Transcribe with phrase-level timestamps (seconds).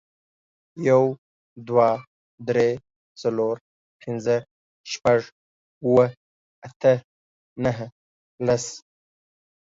[0.87, 1.01] يو،
[1.67, 1.89] دوه،
[2.47, 2.69] درې،
[3.21, 3.55] څلور،
[4.01, 4.37] پينځه،
[4.91, 5.19] شپږ،
[5.83, 6.05] اووه،
[6.67, 6.93] اته،
[7.63, 7.87] نهه،
[8.45, 8.65] لس